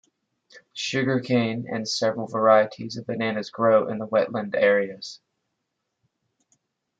[0.73, 5.19] Sugar cane and several varieties of bananas grow in the wetland areas.